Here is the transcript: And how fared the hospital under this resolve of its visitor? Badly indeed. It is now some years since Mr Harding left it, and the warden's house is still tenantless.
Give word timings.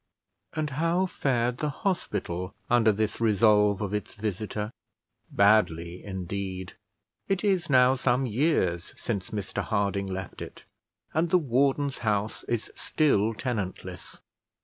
And 0.53 0.67
how 0.71 1.05
fared 1.05 1.59
the 1.59 1.69
hospital 1.69 2.55
under 2.71 2.91
this 2.91 3.21
resolve 3.21 3.81
of 3.81 3.93
its 3.93 4.15
visitor? 4.15 4.71
Badly 5.29 6.03
indeed. 6.03 6.73
It 7.27 7.43
is 7.43 7.69
now 7.69 7.93
some 7.93 8.25
years 8.25 8.95
since 8.97 9.29
Mr 9.29 9.61
Harding 9.63 10.07
left 10.07 10.41
it, 10.41 10.65
and 11.13 11.29
the 11.29 11.37
warden's 11.37 11.99
house 11.99 12.43
is 12.45 12.71
still 12.73 13.35
tenantless. 13.35 14.21